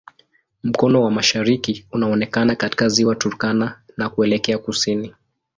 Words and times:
Mkono 0.63 1.01
wa 1.03 1.11
mashariki 1.11 1.87
unaonekana 1.91 2.55
katika 2.55 2.89
Ziwa 2.89 3.15
Turkana 3.15 3.81
na 3.97 4.09
kuelekea 4.09 4.57
kusini. 4.57 5.13